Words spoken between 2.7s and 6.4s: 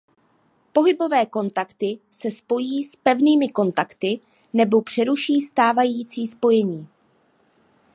s pevnými kontakty nebo přeruší stávající